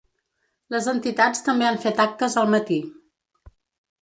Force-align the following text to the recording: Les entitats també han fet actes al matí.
Les 0.75 0.87
entitats 0.93 1.45
també 1.49 1.67
han 1.73 1.77
fet 1.85 2.01
actes 2.07 2.39
al 2.45 2.51
matí. 2.55 2.81